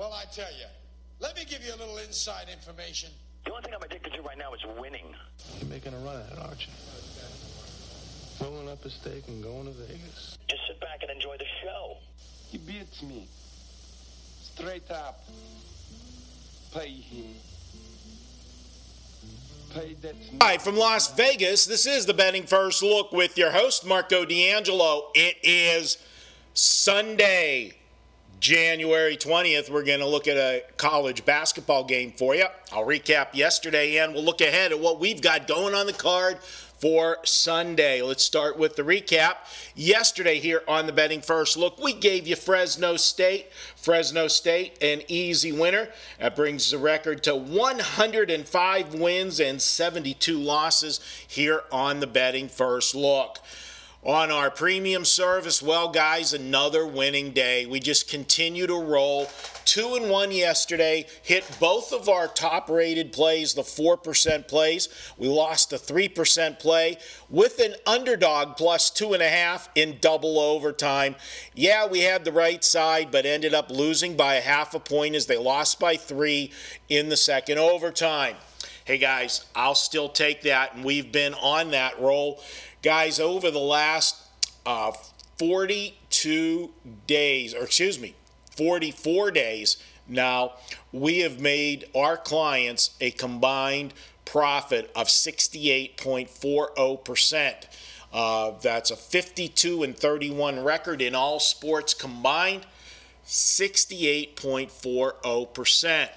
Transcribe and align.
Well, 0.00 0.14
I 0.14 0.24
tell 0.32 0.50
you, 0.50 0.64
let 1.18 1.36
me 1.36 1.44
give 1.44 1.62
you 1.62 1.74
a 1.74 1.76
little 1.76 1.98
inside 1.98 2.46
information. 2.50 3.10
The 3.44 3.50
only 3.50 3.64
thing 3.64 3.74
I'm 3.74 3.82
addicted 3.82 4.14
to 4.14 4.22
right 4.22 4.38
now 4.38 4.54
is 4.54 4.60
winning. 4.80 5.14
You're 5.60 5.68
making 5.68 5.92
a 5.92 5.98
run 5.98 6.16
at 6.22 6.32
it, 6.32 6.38
aren't 6.38 6.66
you? 6.66 6.72
Rolling 8.40 8.70
up 8.70 8.82
a 8.82 8.88
stake 8.88 9.28
and 9.28 9.42
going 9.42 9.66
to 9.66 9.72
Vegas. 9.72 10.38
Just 10.48 10.62
sit 10.66 10.80
back 10.80 11.02
and 11.02 11.10
enjoy 11.10 11.36
the 11.36 11.44
show. 11.62 11.98
He 12.48 12.56
beats 12.56 13.02
me. 13.02 13.28
Straight 14.40 14.90
up. 14.90 15.22
Pay 16.72 16.88
him. 16.88 17.34
Pay 19.74 19.96
that. 20.00 20.14
Hi, 20.40 20.56
from 20.56 20.78
Las 20.78 21.14
Vegas, 21.14 21.66
this 21.66 21.84
is 21.84 22.06
the 22.06 22.14
Betting 22.14 22.46
First 22.46 22.82
Look 22.82 23.12
with 23.12 23.36
your 23.36 23.50
host, 23.50 23.86
Marco 23.86 24.24
D'Angelo. 24.24 25.10
It 25.14 25.36
is 25.42 25.98
Sunday, 26.54 27.74
January 28.40 29.18
20th. 29.18 29.68
We're 29.68 29.84
going 29.84 30.00
to 30.00 30.06
look 30.06 30.26
at 30.26 30.38
a 30.38 30.64
college 30.78 31.26
basketball 31.26 31.84
game 31.84 32.10
for 32.10 32.34
you. 32.34 32.46
I'll 32.72 32.86
recap 32.86 33.34
yesterday 33.34 33.98
and 33.98 34.14
we'll 34.14 34.24
look 34.24 34.40
ahead 34.40 34.72
at 34.72 34.80
what 34.80 34.98
we've 34.98 35.20
got 35.20 35.46
going 35.46 35.74
on 35.74 35.86
the 35.86 35.92
card 35.92 36.38
for 36.78 37.18
Sunday. 37.22 38.00
Let's 38.00 38.24
start 38.24 38.58
with 38.58 38.76
the 38.76 38.82
recap. 38.82 39.34
Yesterday, 39.74 40.38
here 40.40 40.62
on 40.66 40.86
the 40.86 40.92
Betting 40.92 41.20
First 41.20 41.58
Look, 41.58 41.78
we 41.78 41.92
gave 41.92 42.26
you 42.26 42.34
Fresno 42.34 42.96
State. 42.96 43.52
Fresno 43.76 44.26
State, 44.26 44.82
an 44.82 45.02
easy 45.06 45.52
winner. 45.52 45.90
That 46.18 46.34
brings 46.34 46.70
the 46.70 46.78
record 46.78 47.22
to 47.24 47.36
105 47.36 48.94
wins 48.94 49.38
and 49.38 49.60
72 49.60 50.38
losses 50.38 51.00
here 51.28 51.64
on 51.70 52.00
the 52.00 52.06
Betting 52.06 52.48
First 52.48 52.94
Look 52.94 53.38
on 54.02 54.30
our 54.30 54.50
premium 54.50 55.04
service. 55.04 55.62
Well, 55.62 55.90
guys, 55.90 56.32
another 56.32 56.86
winning 56.86 57.32
day. 57.32 57.66
We 57.66 57.80
just 57.80 58.08
continue 58.08 58.66
to 58.66 58.76
roll. 58.76 59.28
Two 59.66 59.94
and 59.94 60.10
one 60.10 60.32
yesterday, 60.32 61.06
hit 61.22 61.44
both 61.60 61.92
of 61.92 62.08
our 62.08 62.26
top 62.26 62.70
rated 62.70 63.12
plays, 63.12 63.52
the 63.52 63.62
4% 63.62 64.48
plays. 64.48 64.88
We 65.18 65.28
lost 65.28 65.72
a 65.72 65.76
3% 65.76 66.58
play 66.58 66.96
with 67.28 67.60
an 67.60 67.74
underdog 67.86 68.56
plus 68.56 68.90
two 68.90 69.12
and 69.12 69.22
a 69.22 69.28
half 69.28 69.68
in 69.74 69.98
double 70.00 70.38
overtime. 70.40 71.14
Yeah, 71.54 71.86
we 71.86 72.00
had 72.00 72.24
the 72.24 72.32
right 72.32 72.64
side, 72.64 73.10
but 73.12 73.26
ended 73.26 73.52
up 73.52 73.70
losing 73.70 74.16
by 74.16 74.36
a 74.36 74.40
half 74.40 74.74
a 74.74 74.80
point 74.80 75.14
as 75.14 75.26
they 75.26 75.36
lost 75.36 75.78
by 75.78 75.96
three 75.96 76.52
in 76.88 77.10
the 77.10 77.16
second 77.16 77.58
overtime. 77.58 78.36
Hey 78.86 78.98
guys, 78.98 79.44
I'll 79.54 79.76
still 79.76 80.08
take 80.08 80.42
that, 80.42 80.74
and 80.74 80.84
we've 80.84 81.12
been 81.12 81.34
on 81.34 81.70
that 81.70 82.00
roll. 82.00 82.40
Guys, 82.82 83.20
over 83.20 83.50
the 83.50 83.58
last 83.58 84.16
uh, 84.64 84.92
42 85.38 86.70
days, 87.06 87.54
or 87.54 87.64
excuse 87.64 87.98
me, 87.98 88.14
44 88.56 89.30
days 89.30 89.76
now, 90.08 90.54
we 90.90 91.18
have 91.18 91.38
made 91.40 91.84
our 91.94 92.16
clients 92.16 92.96
a 93.00 93.10
combined 93.10 93.92
profit 94.24 94.90
of 94.96 95.08
68.40%. 95.08 97.54
Uh, 98.12 98.52
that's 98.62 98.90
a 98.90 98.96
52 98.96 99.82
and 99.82 99.94
31 99.96 100.64
record 100.64 101.02
in 101.02 101.14
all 101.14 101.38
sports 101.38 101.94
combined, 101.94 102.66
68.40%. 103.26 106.08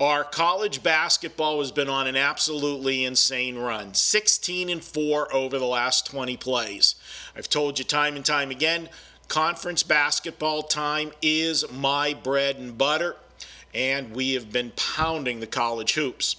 Our 0.00 0.22
college 0.22 0.84
basketball 0.84 1.58
has 1.58 1.72
been 1.72 1.88
on 1.88 2.06
an 2.06 2.14
absolutely 2.14 3.04
insane 3.04 3.58
run 3.58 3.94
16 3.94 4.70
and 4.70 4.84
4 4.84 5.34
over 5.34 5.58
the 5.58 5.66
last 5.66 6.06
20 6.06 6.36
plays. 6.36 6.94
I've 7.36 7.48
told 7.48 7.80
you 7.80 7.84
time 7.84 8.14
and 8.14 8.24
time 8.24 8.52
again 8.52 8.88
conference 9.26 9.82
basketball 9.82 10.62
time 10.62 11.12
is 11.20 11.70
my 11.70 12.14
bread 12.14 12.56
and 12.56 12.78
butter, 12.78 13.16
and 13.74 14.12
we 14.12 14.34
have 14.34 14.52
been 14.52 14.72
pounding 14.76 15.40
the 15.40 15.46
college 15.46 15.94
hoops. 15.94 16.36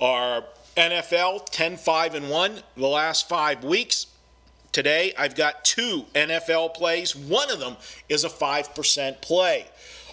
Our 0.00 0.44
NFL 0.76 1.46
10 1.50 1.76
5 1.76 2.14
and 2.14 2.28
1 2.28 2.60
the 2.76 2.86
last 2.86 3.28
five 3.28 3.64
weeks. 3.64 4.08
Today, 4.72 5.14
I've 5.16 5.34
got 5.34 5.64
two 5.64 6.04
NFL 6.14 6.74
plays. 6.74 7.16
One 7.16 7.50
of 7.50 7.60
them 7.60 7.76
is 8.10 8.24
a 8.24 8.28
5% 8.28 9.22
play. 9.22 9.66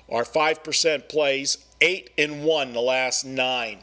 Our 0.10 0.24
5% 0.24 1.10
plays 1.10 1.58
eight 1.84 2.10
and 2.18 2.44
one 2.46 2.72
the 2.72 2.82
last 2.82 3.26
nine. 3.26 3.80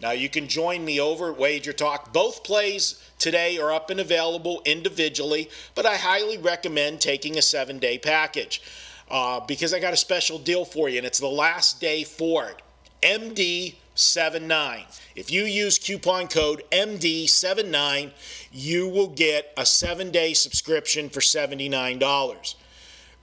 Now 0.00 0.12
you 0.12 0.30
can 0.30 0.48
join 0.48 0.84
me 0.84 0.98
over 0.98 1.30
at 1.30 1.38
Wager 1.38 1.74
Talk. 1.74 2.12
Both 2.12 2.42
plays 2.42 2.98
today 3.18 3.58
are 3.58 3.70
up 3.70 3.90
and 3.90 4.00
available 4.00 4.62
individually, 4.64 5.50
but 5.74 5.84
I 5.84 5.96
highly 5.96 6.38
recommend 6.38 7.00
taking 7.00 7.36
a 7.36 7.42
seven 7.42 7.78
day 7.78 7.98
package 7.98 8.62
uh, 9.10 9.40
because 9.40 9.74
I 9.74 9.80
got 9.80 9.92
a 9.92 9.98
special 9.98 10.38
deal 10.38 10.64
for 10.64 10.88
you, 10.88 10.96
and 10.96 11.06
it's 11.06 11.20
the 11.20 11.28
last 11.28 11.78
day 11.78 12.04
for 12.04 12.48
it. 12.48 12.62
MD79. 13.02 14.84
If 15.14 15.30
you 15.30 15.44
use 15.44 15.78
coupon 15.78 16.28
code 16.28 16.62
MD79, 16.72 18.12
you 18.50 18.88
will 18.88 19.08
get 19.08 19.52
a 19.58 19.66
seven 19.66 20.10
day 20.10 20.32
subscription 20.32 21.10
for 21.10 21.20
$79. 21.20 22.54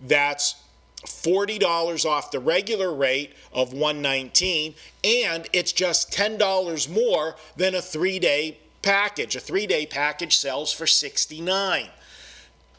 That's 0.01 0.55
$40 1.05 2.05
off 2.05 2.31
the 2.31 2.39
regular 2.39 2.93
rate 2.93 3.33
of 3.53 3.73
119 3.73 4.73
and 5.03 5.47
it's 5.53 5.71
just 5.71 6.11
$10 6.11 6.89
more 6.89 7.35
than 7.55 7.75
a 7.75 7.79
3-day 7.79 8.57
package. 8.81 9.35
A 9.35 9.39
3-day 9.39 9.85
package 9.85 10.37
sells 10.37 10.73
for 10.73 10.87
69. 10.87 11.89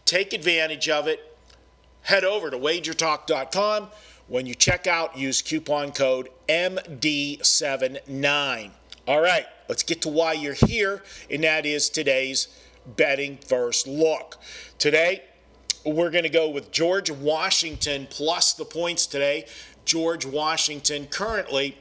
Take 0.04 0.32
advantage 0.32 0.88
of 0.88 1.06
it. 1.06 1.36
Head 2.02 2.24
over 2.24 2.50
to 2.50 2.58
wagertalk.com. 2.58 3.90
When 4.26 4.46
you 4.46 4.54
check 4.54 4.86
out, 4.86 5.18
use 5.18 5.42
coupon 5.42 5.92
code 5.92 6.30
MD79. 6.48 8.70
All 9.08 9.20
right, 9.20 9.46
let's 9.68 9.82
get 9.82 10.00
to 10.02 10.08
why 10.08 10.34
you're 10.34 10.54
here, 10.54 11.02
and 11.30 11.42
that 11.42 11.66
is 11.66 11.90
today's 11.90 12.46
betting 12.86 13.38
first 13.38 13.86
look. 13.86 14.38
Today, 14.78 15.24
we're 15.84 16.10
going 16.10 16.24
to 16.24 16.30
go 16.30 16.48
with 16.50 16.70
George 16.70 17.10
Washington 17.10 18.06
plus 18.10 18.52
the 18.52 18.64
points 18.64 19.06
today. 19.06 19.46
George 19.84 20.26
Washington 20.26 21.06
currently 21.06 21.76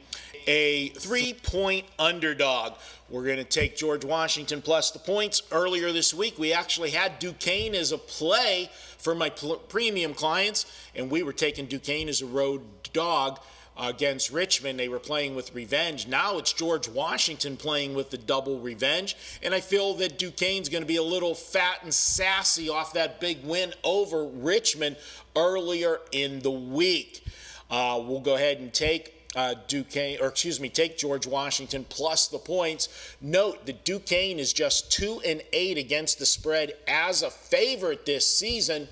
a 0.46 0.88
three 0.90 1.34
point 1.34 1.86
underdog. 1.98 2.74
We're 3.08 3.24
going 3.24 3.38
to 3.38 3.44
take 3.44 3.76
George 3.76 4.04
Washington 4.04 4.62
plus 4.62 4.90
the 4.92 4.98
points. 4.98 5.42
Earlier 5.50 5.90
this 5.92 6.14
week, 6.14 6.38
we 6.38 6.52
actually 6.52 6.90
had 6.90 7.18
Duquesne 7.18 7.74
as 7.74 7.90
a 7.92 7.98
play 7.98 8.70
for 8.98 9.14
my 9.14 9.30
premium 9.30 10.14
clients, 10.14 10.66
and 10.94 11.10
we 11.10 11.22
were 11.22 11.32
taking 11.32 11.66
Duquesne 11.66 12.08
as 12.08 12.22
a 12.22 12.26
road 12.26 12.62
dog 12.92 13.40
against 13.80 14.30
Richmond. 14.30 14.78
They 14.78 14.88
were 14.88 14.98
playing 14.98 15.34
with 15.34 15.54
revenge. 15.54 16.06
Now 16.06 16.38
it's 16.38 16.52
George 16.52 16.88
Washington 16.88 17.56
playing 17.56 17.94
with 17.94 18.10
the 18.10 18.18
double 18.18 18.60
revenge. 18.60 19.16
And 19.42 19.54
I 19.54 19.60
feel 19.60 19.94
that 19.94 20.18
Duquesne's 20.18 20.68
going 20.68 20.82
to 20.82 20.88
be 20.88 20.96
a 20.96 21.02
little 21.02 21.34
fat 21.34 21.78
and 21.82 21.92
sassy 21.92 22.68
off 22.68 22.92
that 22.92 23.20
big 23.20 23.42
win 23.44 23.72
over 23.82 24.24
Richmond 24.24 24.96
earlier 25.34 25.98
in 26.12 26.40
the 26.40 26.50
week. 26.50 27.24
Uh, 27.70 28.02
we'll 28.04 28.20
go 28.20 28.34
ahead 28.34 28.58
and 28.58 28.72
take 28.72 29.14
uh, 29.36 29.54
Duquesne, 29.68 30.18
or 30.20 30.28
excuse 30.28 30.58
me, 30.58 30.68
take 30.68 30.98
George 30.98 31.26
Washington 31.26 31.86
plus 31.88 32.26
the 32.26 32.38
points. 32.38 32.88
Note 33.20 33.64
that 33.66 33.84
Duquesne 33.84 34.38
is 34.38 34.52
just 34.52 34.90
two 34.90 35.20
and 35.24 35.42
eight 35.52 35.78
against 35.78 36.18
the 36.18 36.26
spread 36.26 36.72
as 36.88 37.22
a 37.22 37.30
favorite 37.30 38.06
this 38.06 38.28
season. 38.28 38.88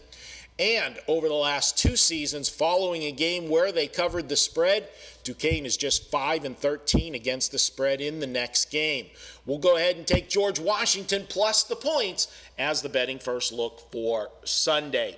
And 0.60 0.99
over 1.06 1.28
the 1.28 1.34
last 1.34 1.78
two 1.78 1.94
seasons, 1.94 2.49
following 2.49 3.04
a 3.04 3.12
game 3.12 3.49
where 3.49 3.71
they 3.71 3.87
covered 3.87 4.28
the 4.28 4.37
spread, 4.37 4.88
Duquesne 5.22 5.65
is 5.65 5.76
just 5.76 6.10
5 6.10 6.44
and 6.44 6.59
13 6.59 7.15
against 7.15 7.53
the 7.53 7.60
spread 7.60 8.00
in 8.00 8.19
the 8.19 8.26
next 8.26 8.65
game. 8.66 9.06
We'll 9.47 9.59
go 9.59 9.76
ahead 9.76 9.97
and 9.97 10.06
take 10.06 10.28
George 10.28 10.59
Washington 10.59 11.26
plus 11.28 11.62
the 11.62 11.76
points 11.76 12.26
as 12.59 12.82
the 12.82 12.88
betting 12.88 13.20
first 13.20 13.53
look 13.53 13.91
for 13.93 14.31
Sunday. 14.44 15.16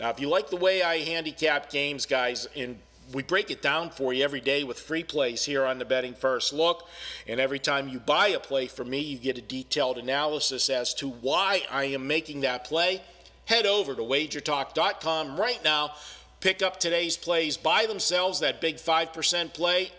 Now, 0.00 0.10
if 0.10 0.18
you 0.18 0.28
like 0.28 0.50
the 0.50 0.56
way 0.56 0.82
I 0.82 0.98
handicap 0.98 1.70
games, 1.70 2.04
guys, 2.04 2.48
in 2.56 2.80
we 3.12 3.22
break 3.22 3.50
it 3.50 3.62
down 3.62 3.90
for 3.90 4.12
you 4.12 4.24
every 4.24 4.40
day 4.40 4.64
with 4.64 4.78
free 4.78 5.04
plays 5.04 5.44
here 5.44 5.64
on 5.64 5.78
the 5.78 5.84
Betting 5.84 6.14
First 6.14 6.52
Look. 6.52 6.88
And 7.26 7.40
every 7.40 7.58
time 7.58 7.88
you 7.88 8.00
buy 8.00 8.28
a 8.28 8.40
play 8.40 8.66
from 8.66 8.90
me, 8.90 9.00
you 9.00 9.18
get 9.18 9.38
a 9.38 9.42
detailed 9.42 9.98
analysis 9.98 10.70
as 10.70 10.94
to 10.94 11.08
why 11.08 11.62
I 11.70 11.84
am 11.84 12.06
making 12.06 12.40
that 12.42 12.64
play 12.64 13.02
head 13.46 13.66
over 13.66 13.94
to 13.94 14.02
wagertalk.com 14.02 15.38
right 15.38 15.62
now. 15.64 15.92
Pick 16.40 16.62
up 16.62 16.80
today's 16.80 17.16
plays 17.16 17.56
by 17.56 17.86
themselves, 17.86 18.40
that 18.40 18.60
big 18.60 18.76
5% 18.76 19.52
play. 19.54 19.92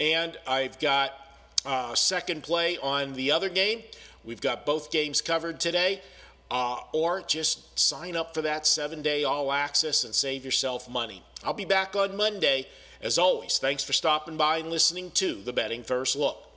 And 0.00 0.36
I've 0.46 0.78
got 0.78 1.12
a 1.64 1.92
second 1.94 2.42
play 2.42 2.78
on 2.78 3.12
the 3.14 3.32
other 3.32 3.48
game. 3.48 3.82
We've 4.24 4.40
got 4.40 4.64
both 4.64 4.90
games 4.90 5.20
covered 5.20 5.60
today. 5.60 6.00
Uh, 6.52 6.76
or 6.92 7.22
just 7.22 7.78
sign 7.78 8.14
up 8.14 8.34
for 8.34 8.42
that 8.42 8.66
seven 8.66 9.00
day 9.00 9.24
all 9.24 9.50
access 9.50 10.04
and 10.04 10.14
save 10.14 10.44
yourself 10.44 10.86
money. 10.86 11.22
I'll 11.42 11.54
be 11.54 11.64
back 11.64 11.96
on 11.96 12.14
Monday. 12.14 12.66
As 13.00 13.16
always, 13.16 13.56
thanks 13.56 13.82
for 13.82 13.94
stopping 13.94 14.36
by 14.36 14.58
and 14.58 14.68
listening 14.68 15.12
to 15.12 15.36
the 15.36 15.54
Betting 15.54 15.82
First 15.82 16.14
Look. 16.14 16.51